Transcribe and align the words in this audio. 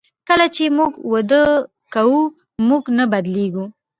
کله 0.27 0.45
چې 0.55 0.63
موږ 0.77 0.91
وده 1.11 1.43
کوو 1.93 2.21
موږ 2.67 2.83
نه 2.97 3.05
بدلیږو. 3.11 3.65